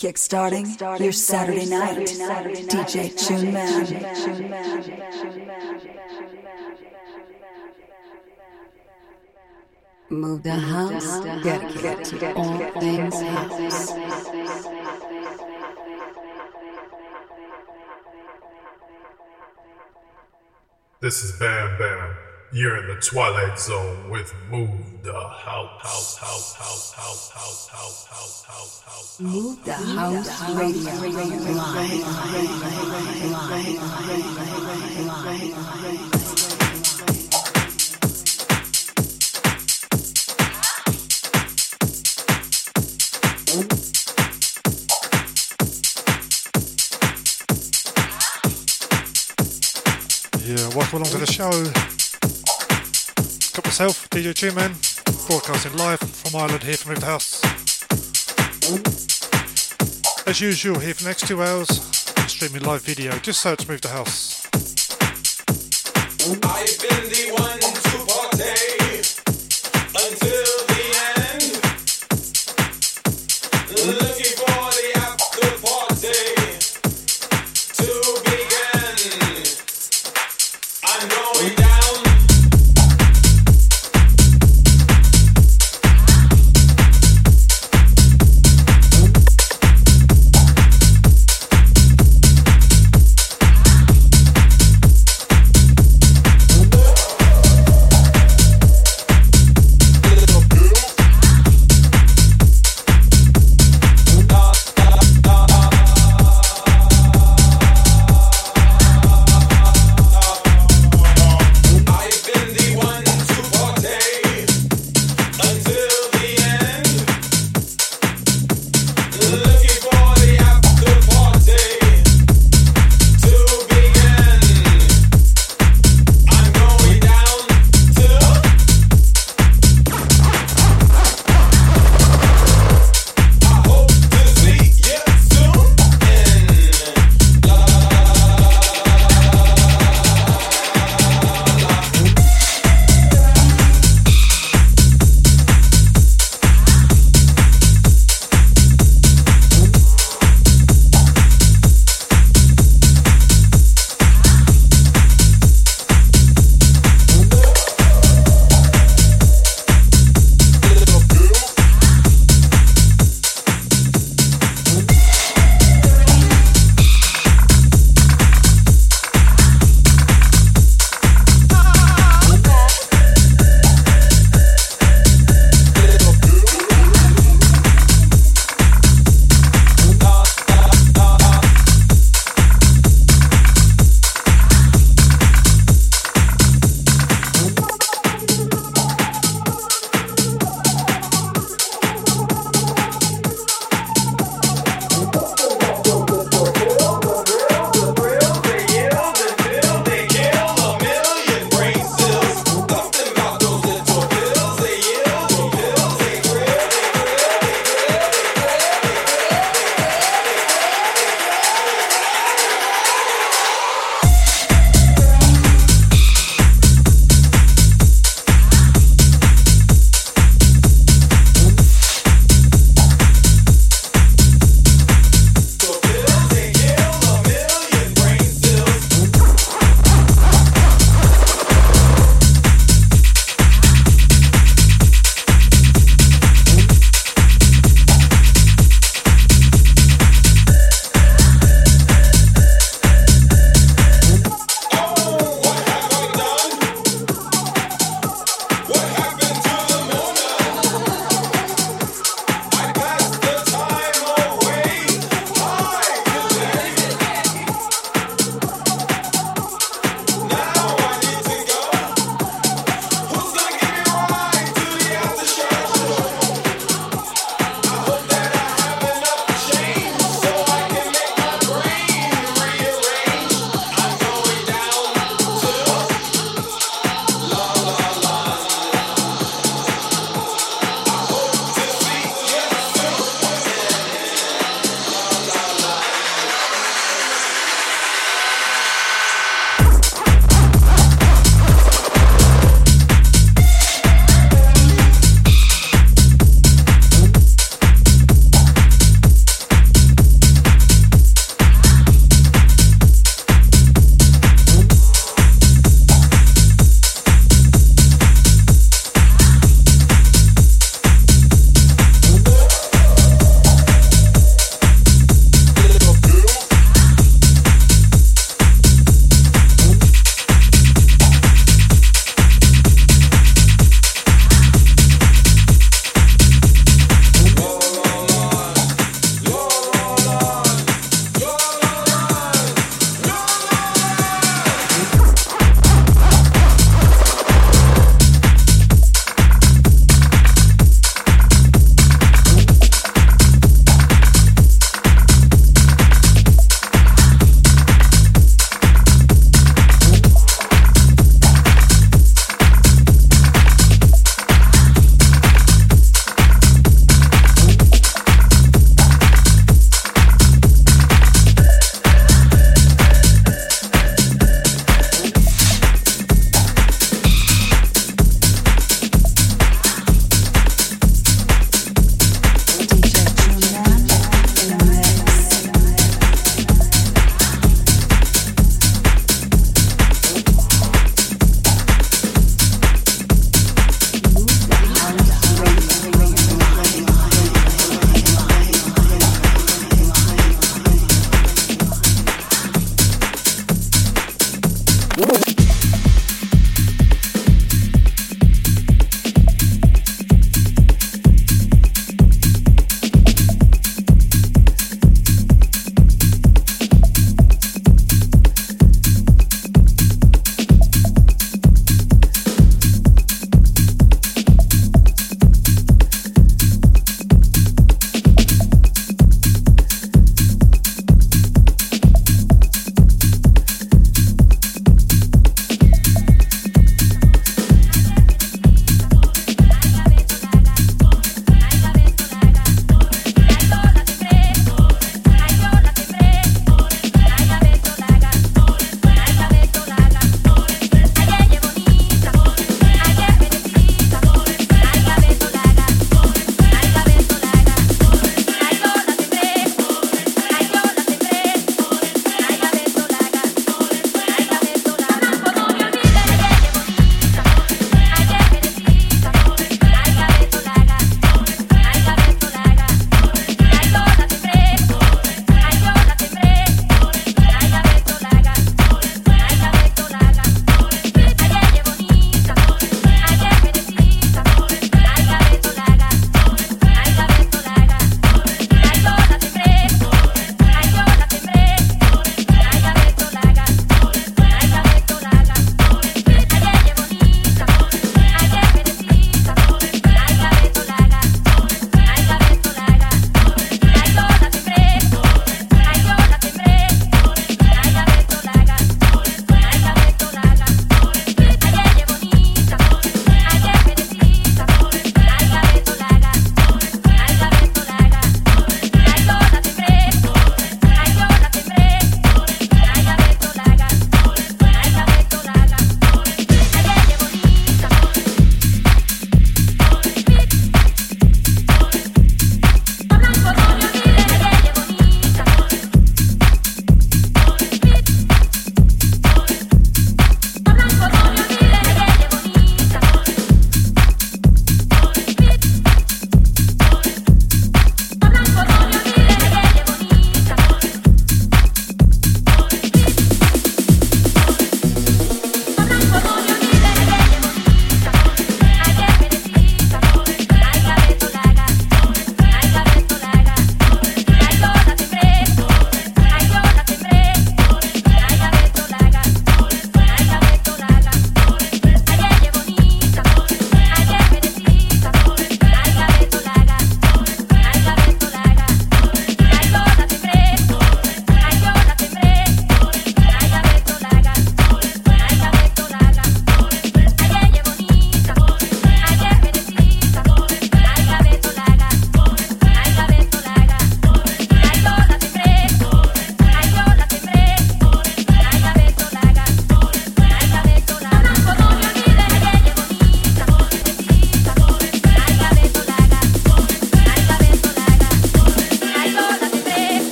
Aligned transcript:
Kickstarting, 0.00 0.64
Kickstarting 0.64 1.00
your 1.04 1.12
Saturday, 1.12 1.66
Saturday 1.66 1.98
night. 1.98 2.08
Saturday. 2.08 2.62
DJ 2.62 3.12
Tune 3.20 3.52
Man. 3.52 3.84
Move 10.08 10.42
the 10.42 10.52
house, 10.52 11.20
dedicated 11.44 12.02
to 12.06 12.34
all 12.34 12.58
things 12.80 13.20
house. 13.20 13.92
This 21.02 21.24
is 21.24 21.38
Bam 21.38 21.76
Bam. 21.78 22.29
You're 22.52 22.78
in 22.78 22.88
the 22.88 23.00
Twilight 23.00 23.60
Zone 23.60 24.10
with 24.10 24.34
Move 24.50 24.70
the 25.04 25.12
House, 25.12 25.80
House, 25.80 26.16
House, 26.16 26.54
House, 26.56 26.92
House, 26.94 27.30
House, 27.30 27.68
House, 27.68 28.06
House, 28.08 28.44
House, 28.44 28.82
House. 28.82 29.20
Move 29.20 29.64
the 29.64 29.72
House 29.72 30.50
Radio 30.56 30.90
Yeah, 50.44 50.74
welcome 50.74 50.96
along 50.96 51.12
to 51.12 51.18
the 51.18 51.26
show 51.30 51.99
myself, 53.64 54.08
DJ 54.10 54.34
Two 54.34 54.52
Man, 54.52 54.74
broadcasting 55.26 55.76
live 55.76 55.98
from 55.98 56.40
Ireland 56.40 56.62
here 56.62 56.76
from 56.76 56.92
Move 56.92 57.00
the 57.00 57.06
House. 57.06 57.40
As 60.26 60.40
usual, 60.40 60.78
here 60.78 60.94
for 60.94 61.02
the 61.02 61.08
next 61.08 61.26
two 61.26 61.42
hours, 61.42 61.68
streaming 62.30 62.62
live 62.62 62.82
video. 62.82 63.12
Just 63.18 63.40
search 63.40 63.68
Move 63.68 63.80
the 63.80 63.88
House. 63.88 64.46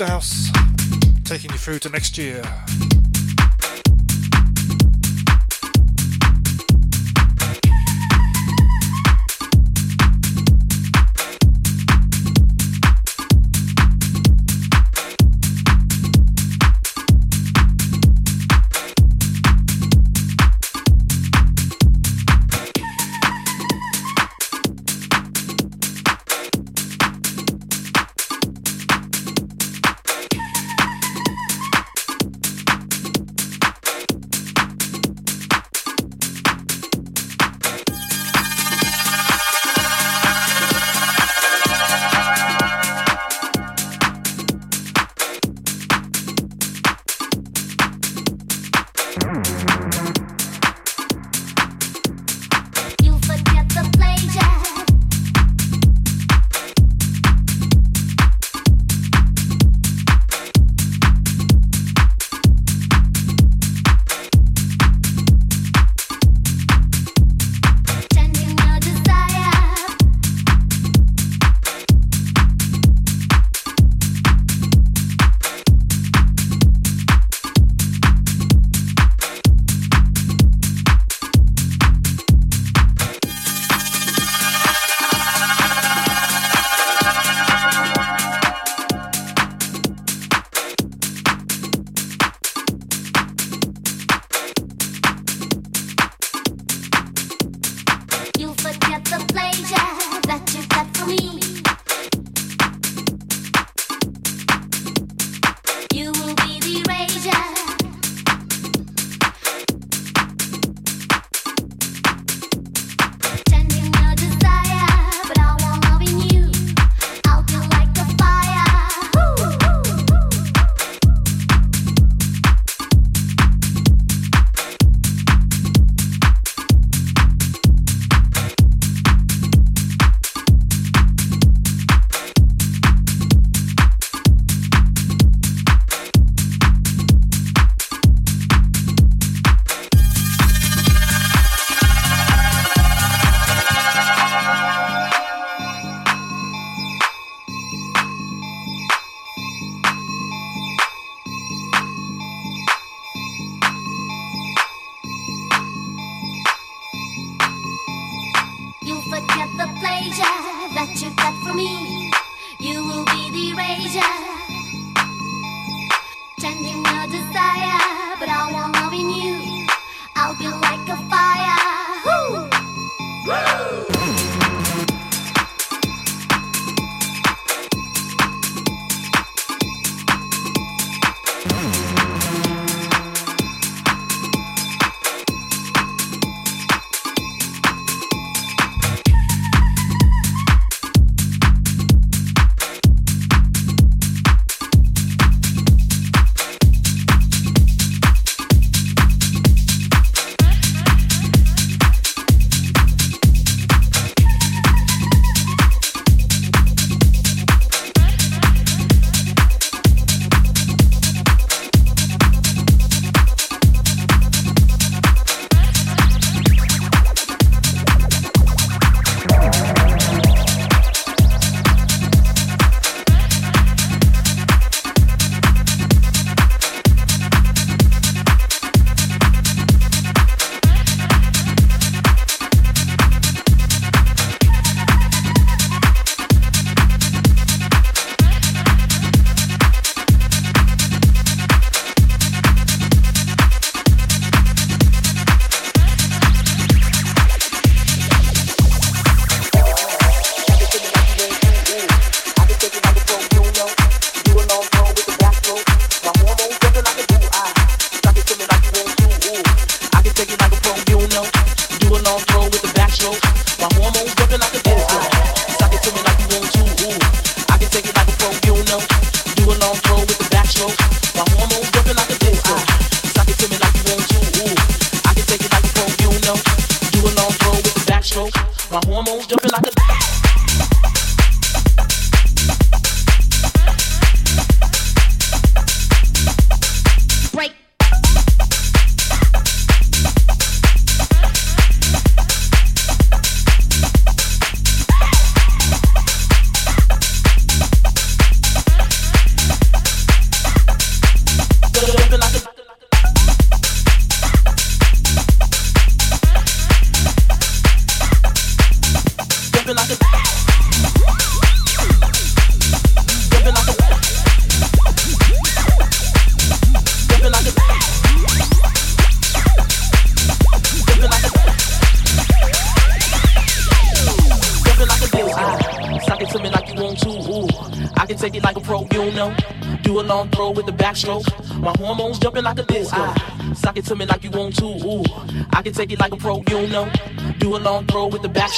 House, 0.00 0.50
taking 1.24 1.50
you 1.50 1.58
through 1.58 1.78
to 1.80 1.90
next 1.90 2.16
year. 2.16 2.42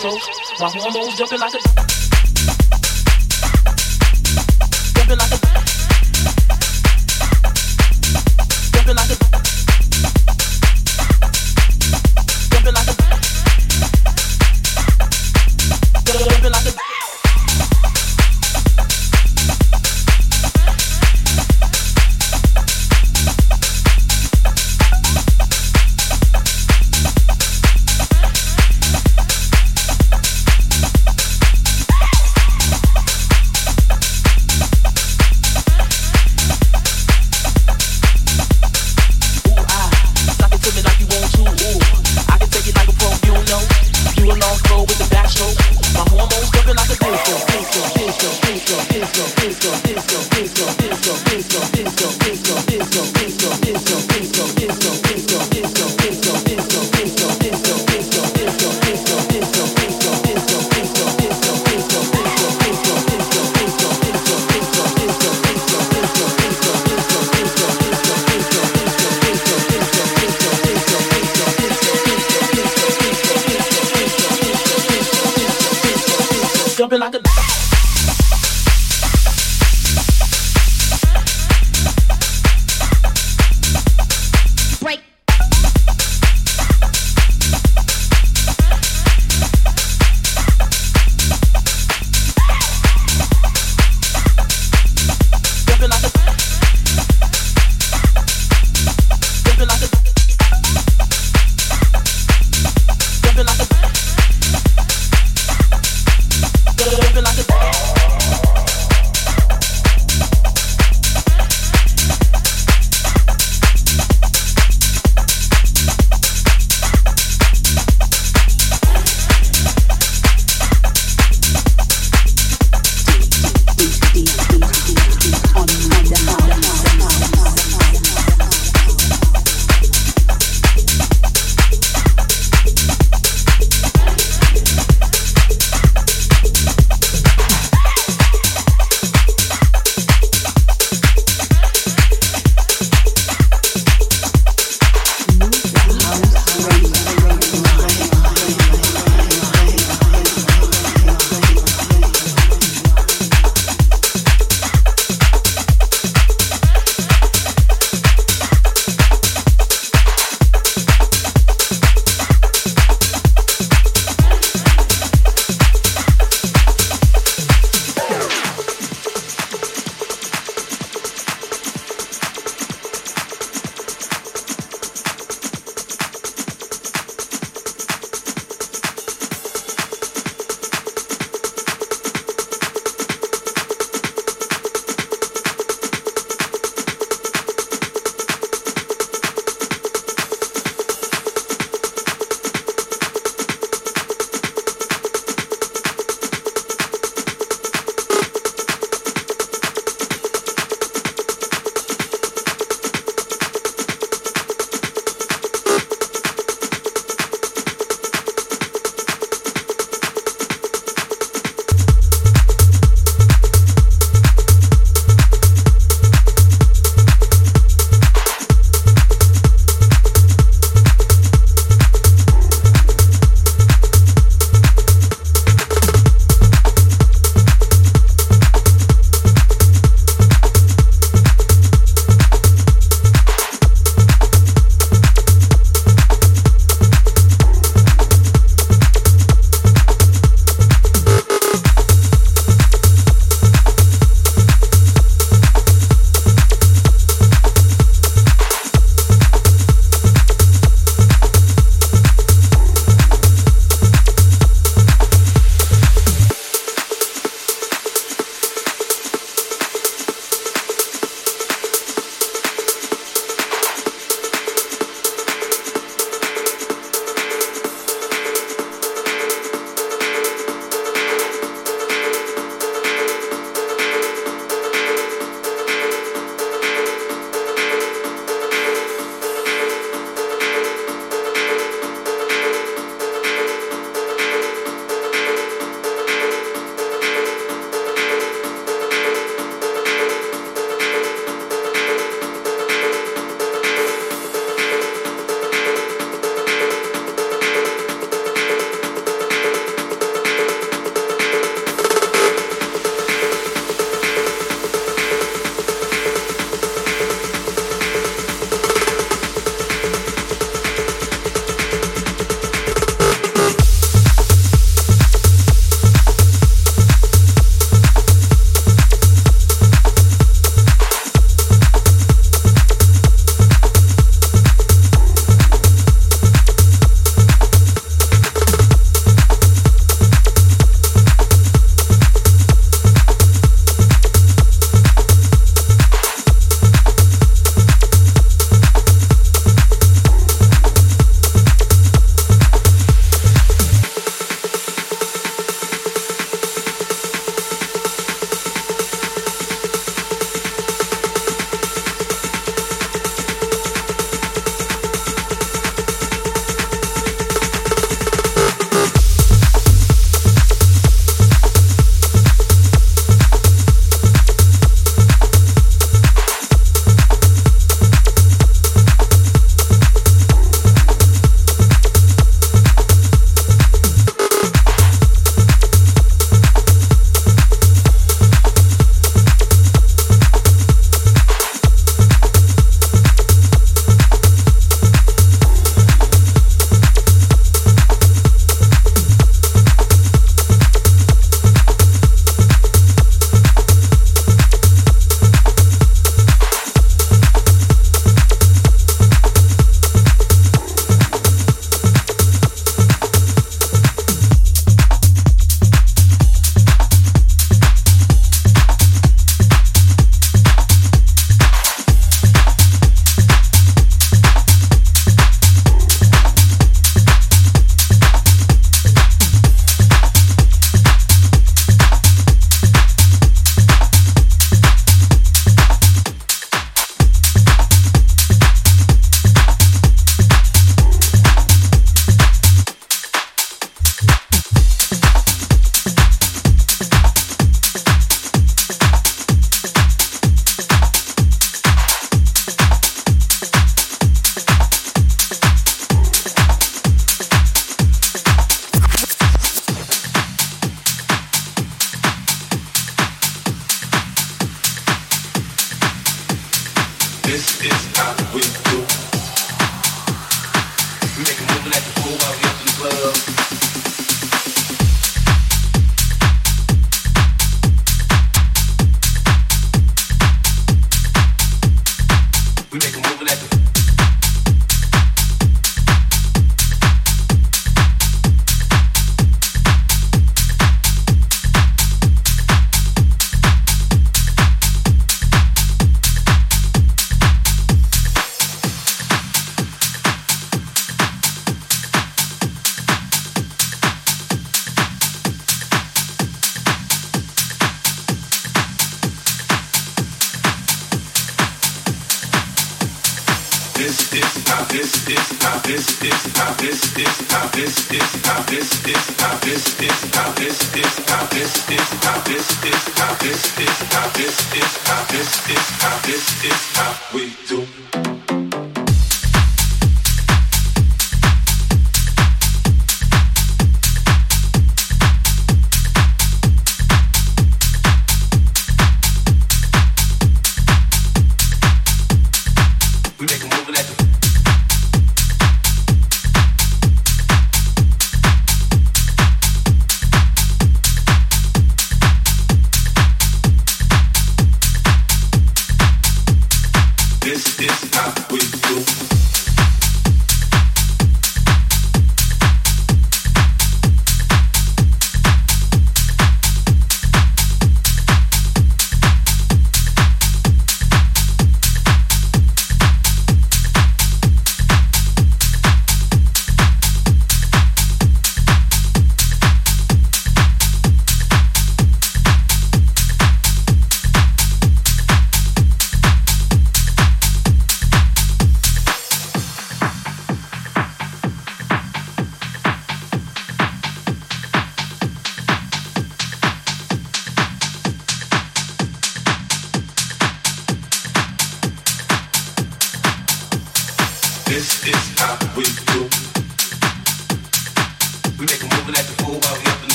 Backstroke. 0.00 0.60
My 0.60 0.70
hormones 0.70 1.16
jumping 1.16 1.40
like 1.40 1.54
a 1.54 1.59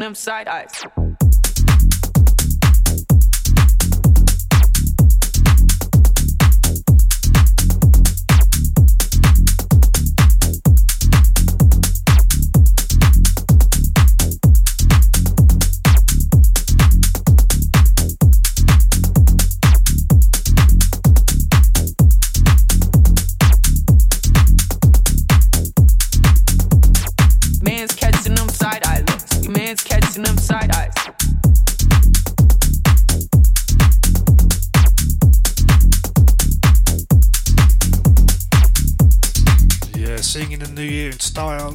them 0.00 0.14
side 0.14 0.48
eyes. 0.48 0.83
Style. 41.34 41.72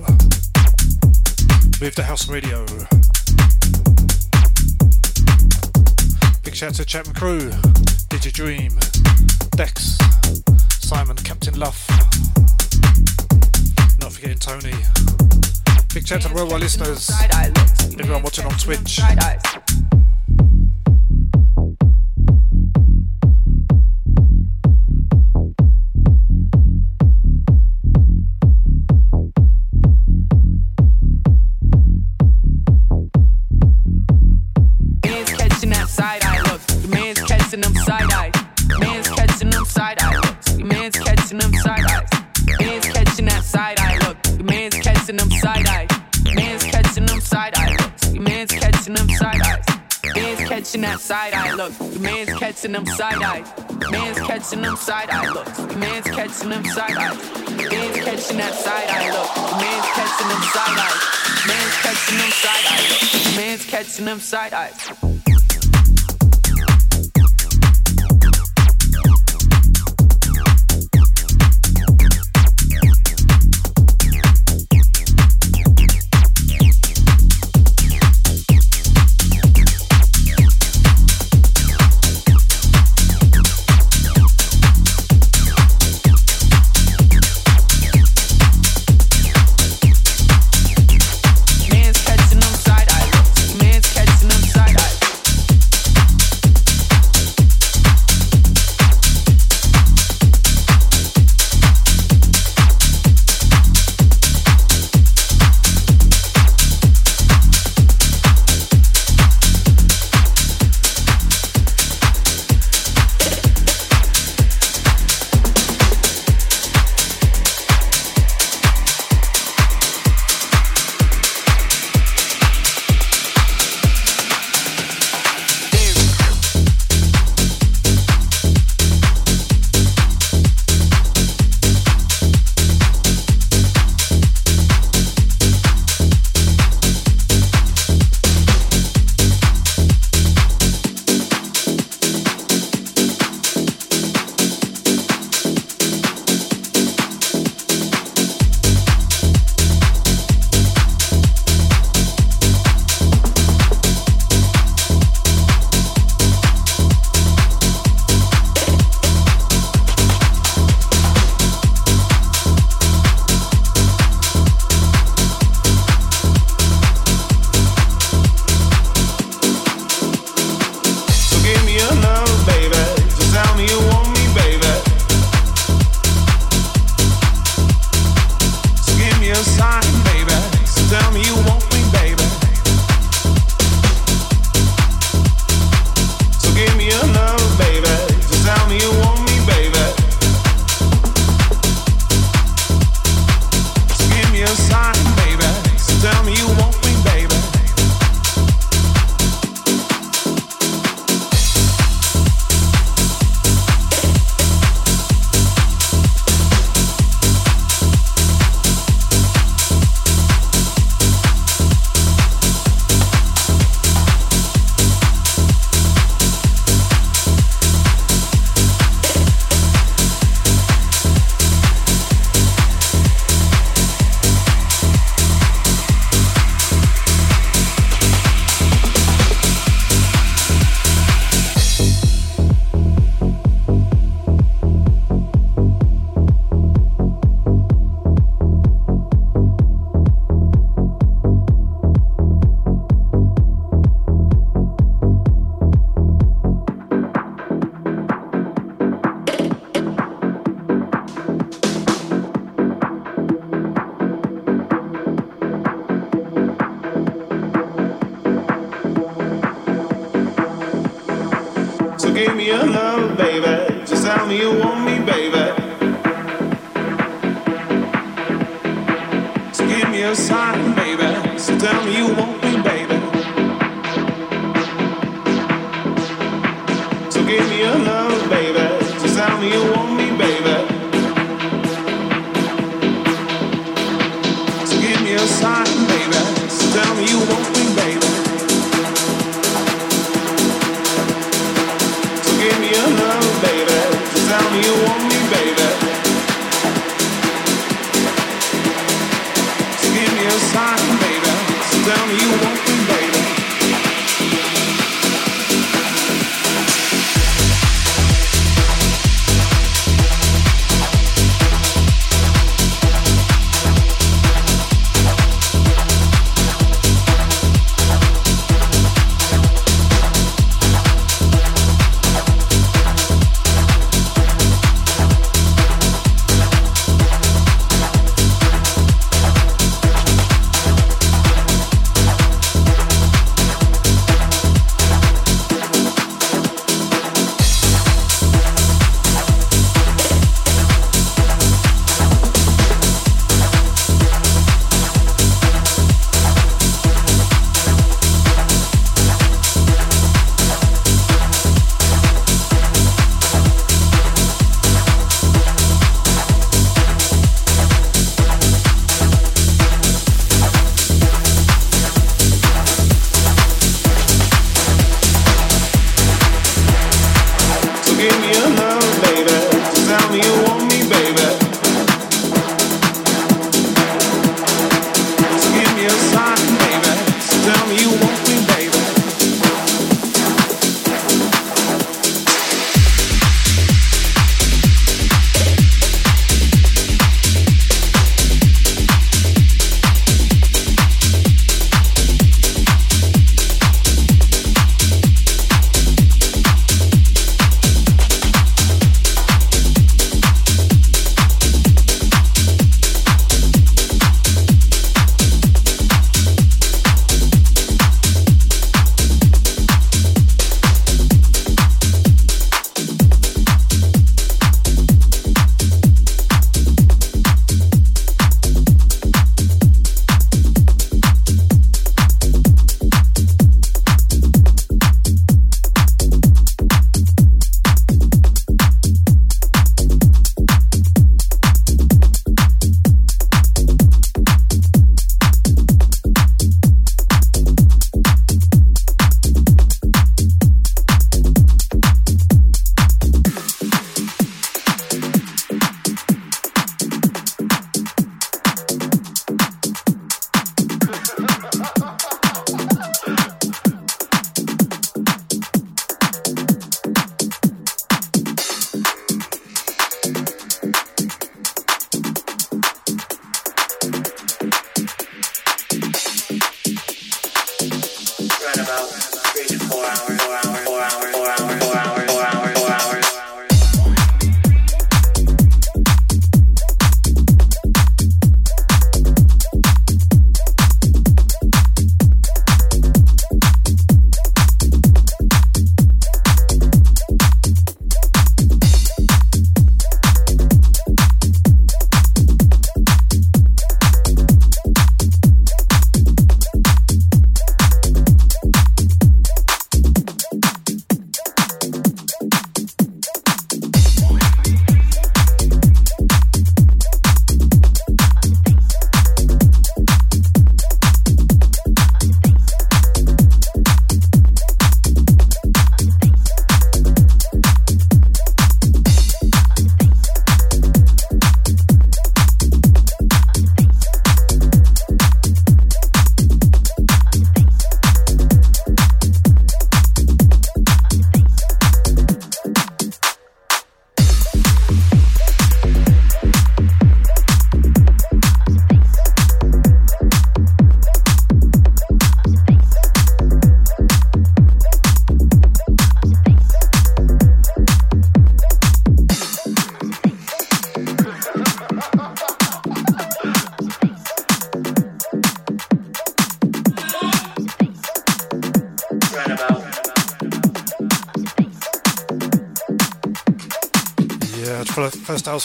Move 1.81 1.93
the 1.93 2.03
house 2.07 2.29
radio. 2.29 2.65
Big 6.43 6.55
shout 6.55 6.69
out 6.69 6.75
to 6.75 6.85
Chapman 6.85 7.13
Crew, 7.13 7.49
Digi 8.07 8.31
Dream, 8.31 8.71
Dex, 9.57 9.97
Simon, 10.79 11.17
Captain 11.17 11.59
Luff. 11.59 11.89
Not 13.99 14.13
forgetting 14.13 14.39
Tony. 14.39 14.71
Big 15.93 16.07
shout 16.07 16.21
to 16.21 16.29
the 16.29 16.33
worldwide 16.33 16.61
listeners, 16.61 17.11
everyone 17.99 18.23
watching 18.23 18.45
on 18.45 18.57
Twitch. 18.57 19.01
Side 50.69 51.33
eye 51.33 51.53
look. 51.55 51.73
The 51.73 51.99
man's 51.99 52.29
catching 52.37 52.73
them 52.73 52.85
side 52.85 53.15
eye. 53.15 53.43
Man's 53.89 54.19
catching 54.19 54.61
them 54.61 54.75
side 54.75 55.09
eye 55.09 55.27
looks. 55.31 55.57
The 55.57 55.75
man's 55.77 56.05
catching 56.05 56.49
them 56.49 56.63
side 56.65 56.91
eye. 56.91 57.15
Man's 57.69 57.97
catching 58.05 58.37
that 58.37 58.53
side 58.53 58.89
eye 58.89 59.09
look. 59.09 59.33
The 59.33 59.57
man's 59.57 59.89
catching 59.97 60.29
them 60.29 60.43
side 60.53 60.77
eye. 60.77 61.19
Man's 61.47 61.75
catching 61.81 62.17
them 62.19 62.31
side 62.31 62.65
eye 62.69 62.85
look. 62.89 63.23
The 63.23 63.35
man's 63.35 63.65
catching 63.65 64.05
them 64.05 64.19
side 64.19 64.53
eyes. 64.53 65.18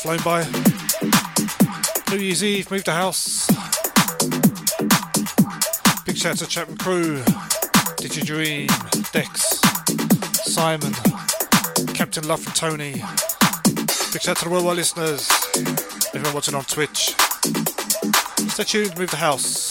Flown 0.04 0.22
by. 0.22 0.44
New 2.10 2.22
Year's 2.22 2.44
Eve, 2.44 2.70
moved 2.70 2.84
to 2.84 2.92
house. 2.92 3.46
Big 6.04 6.18
shout 6.18 6.36
to 6.36 6.46
Chapman 6.46 6.76
Crew, 6.76 7.22
Did 7.96 8.14
You 8.14 8.22
Dream, 8.22 8.68
Dex, 9.12 9.62
Simon, 10.44 10.92
Captain 11.94 12.28
Love 12.28 12.46
and 12.46 12.54
Tony. 12.54 13.02
Big 14.12 14.20
shout 14.20 14.36
to 14.36 14.44
the 14.44 14.50
worldwide 14.50 14.76
listeners, 14.76 15.26
everyone 16.12 16.34
watching 16.34 16.54
on 16.54 16.64
Twitch. 16.64 17.14
Stay 18.50 18.64
tuned, 18.64 18.98
move 18.98 19.10
the 19.10 19.16
house. 19.16 19.63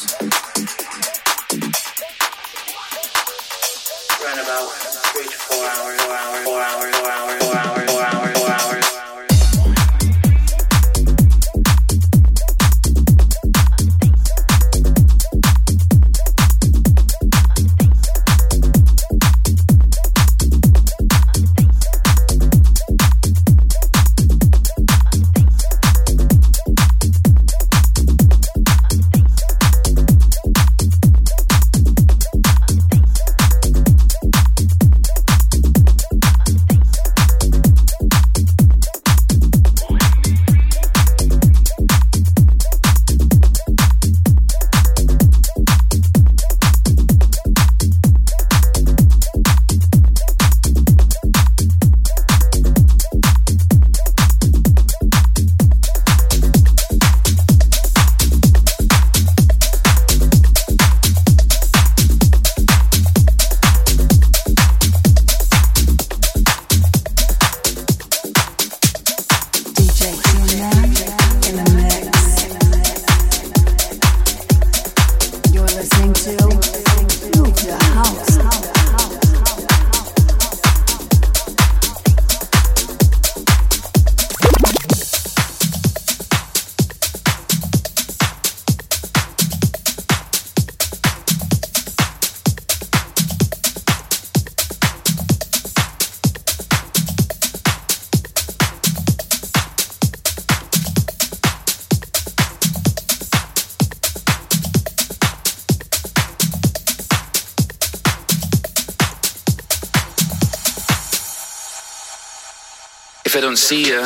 See 113.63 113.87
you, 113.87 114.05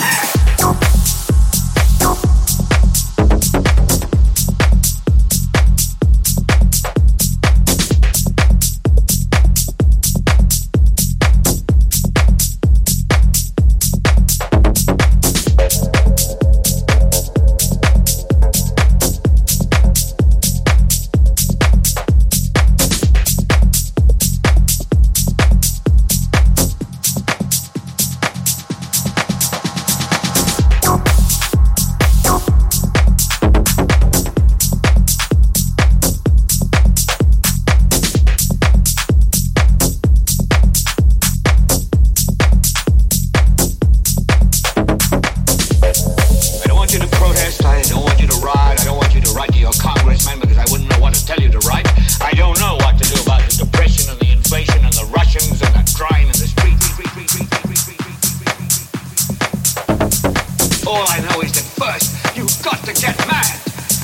All 60.91 61.05
I 61.07 61.21
know 61.21 61.39
is 61.39 61.53
that 61.53 61.63
first, 61.79 62.35
you've 62.35 62.51
got 62.61 62.83
to 62.83 62.91
get 62.91 63.15
mad. 63.25 63.47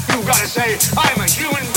You've 0.07 0.25
got 0.25 0.39
to 0.39 0.47
say, 0.47 0.79
I'm 0.97 1.19
a 1.19 1.27
human 1.29 1.61
being. 1.73 1.76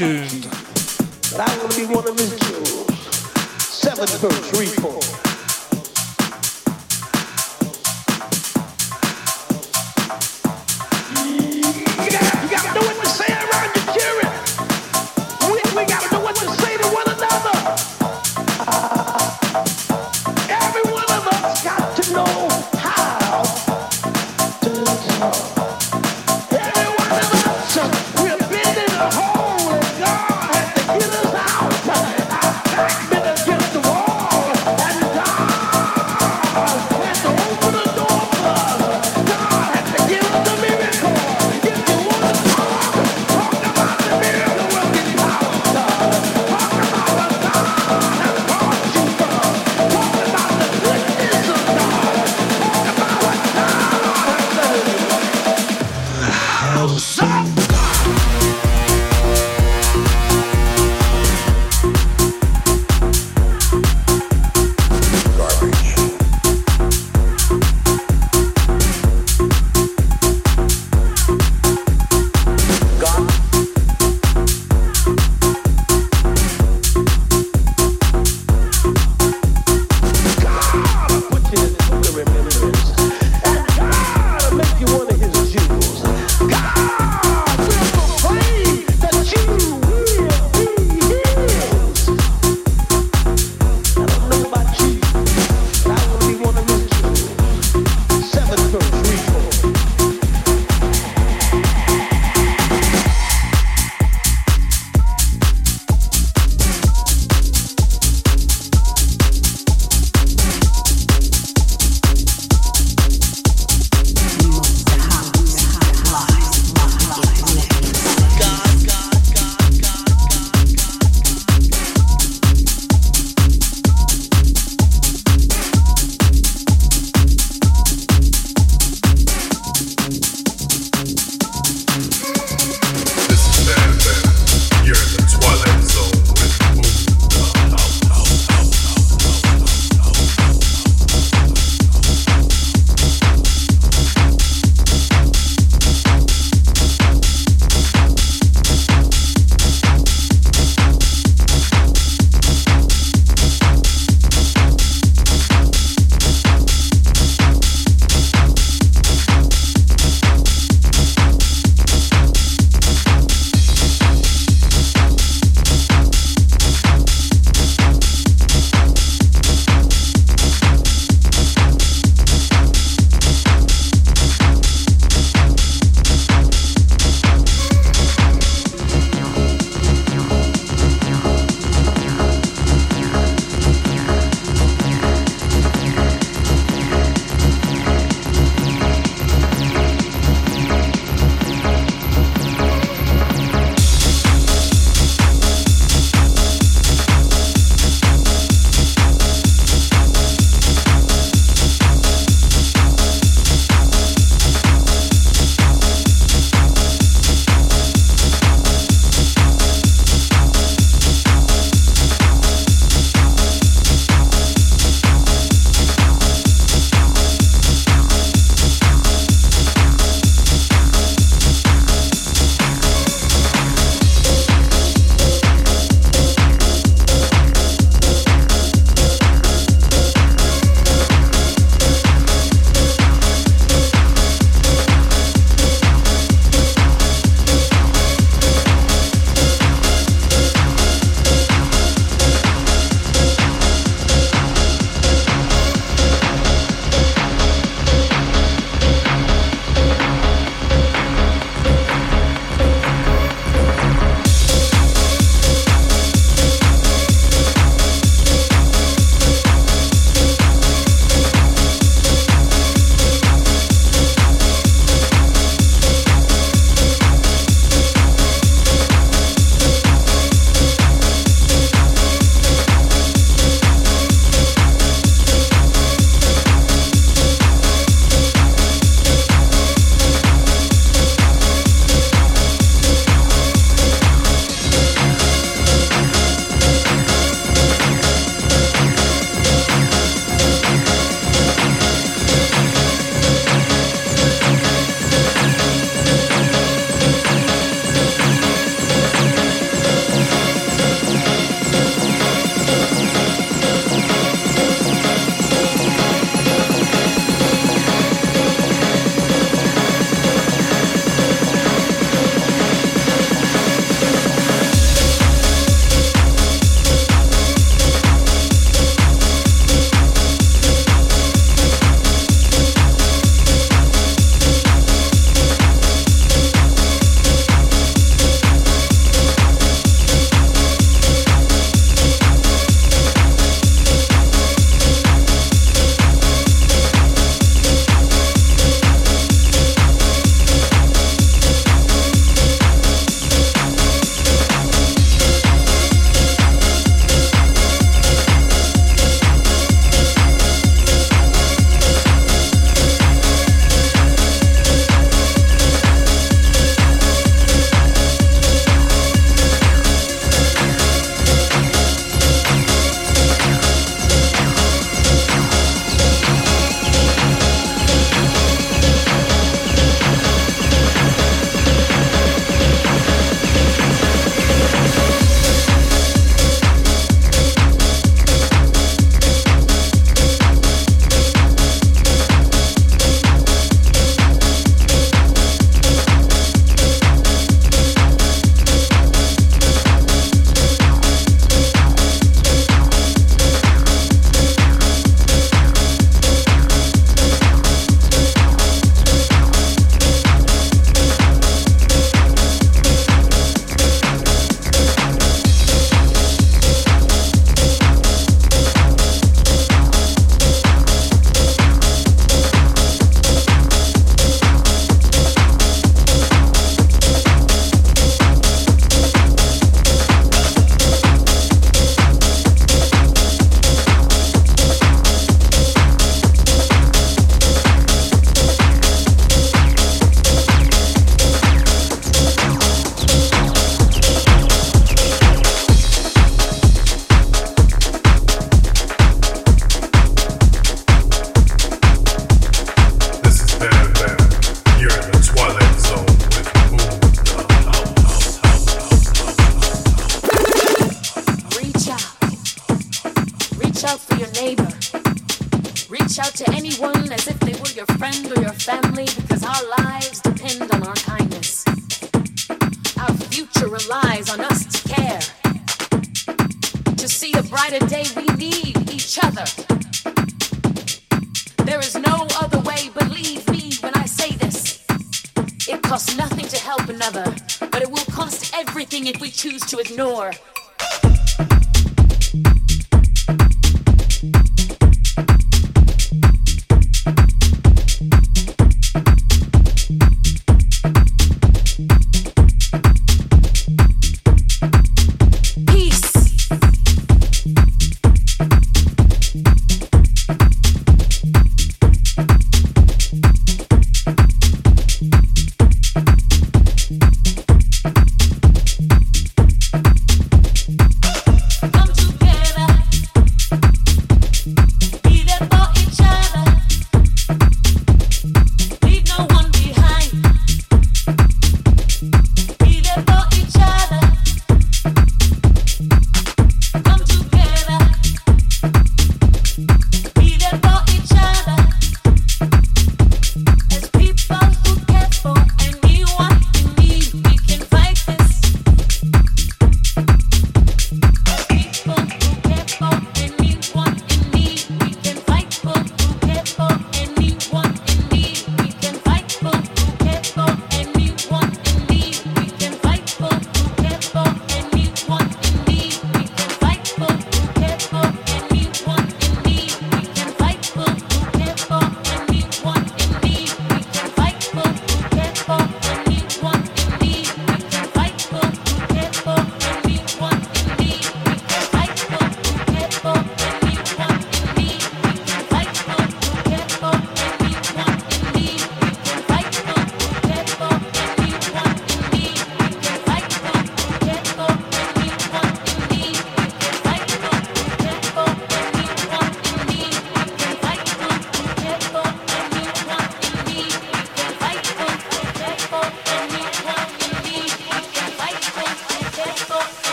tuned. 0.00 0.48
But 1.30 1.40
I'm 1.40 1.58
gonna 1.60 1.76
be 1.76 1.84
one 1.84 2.08
of 2.08 2.18
his 2.18 2.30
jewels. 2.40 2.98
Seventh 3.62 4.18
through 4.18 4.30
three. 4.30 4.79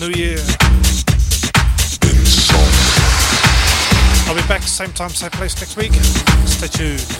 New 0.00 0.08
year. 0.12 0.38
I'll 4.26 4.34
be 4.34 4.40
back 4.48 4.62
same 4.62 4.92
time, 4.92 5.10
same 5.10 5.30
place 5.30 5.60
next 5.60 5.76
week. 5.76 5.92
Stay 6.46 6.68
tuned. 6.68 7.19